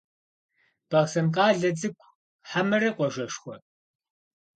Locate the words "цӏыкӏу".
1.79-2.13